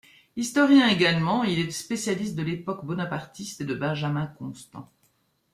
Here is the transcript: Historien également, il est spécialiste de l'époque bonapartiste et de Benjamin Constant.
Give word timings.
Historien 0.35 0.87
également, 0.87 1.43
il 1.43 1.59
est 1.59 1.69
spécialiste 1.69 2.35
de 2.35 2.41
l'époque 2.41 2.83
bonapartiste 2.83 3.61
et 3.61 3.65
de 3.65 3.75
Benjamin 3.75 4.25
Constant. 4.25 4.89